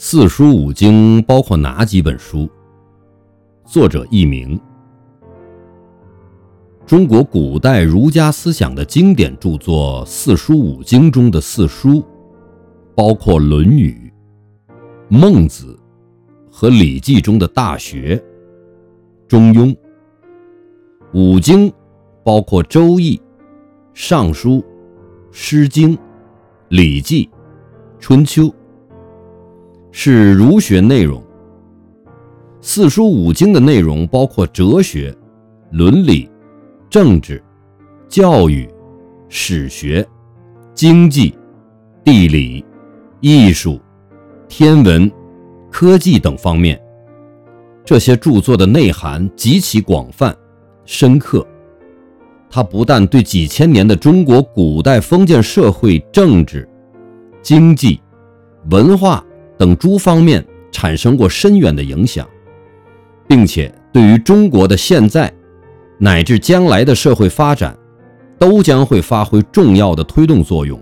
[0.00, 2.48] 四书五经包括哪几本书？
[3.64, 4.58] 作者佚名。
[6.86, 12.00] 中国古代儒家思想的经典著作《四书五经》中的四书，
[12.94, 14.12] 包括《论语》
[15.08, 15.76] 《孟子》
[16.48, 18.14] 和《礼记》中的《大学》
[19.26, 19.74] 《中庸》。
[21.12, 21.72] 五经
[22.22, 23.16] 包括《周易》
[23.94, 24.50] 《尚书》
[25.32, 25.96] 《诗经》
[26.68, 27.26] 《礼记》
[27.98, 28.44] 《春秋》。
[29.90, 31.22] 是儒学内容。
[32.60, 35.14] 四书五经的内容包括哲学、
[35.70, 36.28] 伦理、
[36.90, 37.42] 政治、
[38.08, 38.68] 教育、
[39.28, 40.06] 史学、
[40.74, 41.34] 经济、
[42.04, 42.64] 地理、
[43.20, 43.80] 艺术、
[44.48, 45.10] 天文、
[45.70, 46.80] 科技等方面。
[47.84, 50.36] 这些著作的内涵极其广泛、
[50.84, 51.46] 深刻。
[52.50, 56.68] 它不但对几千年的中国古代封建社会政治、
[57.40, 58.00] 经济、
[58.70, 59.24] 文化。
[59.58, 62.26] 等诸方面产生过深远的影响，
[63.26, 65.32] 并且对于中国的现在
[65.98, 67.76] 乃至将来的社会发展，
[68.38, 70.80] 都将会发挥重要的推动作用。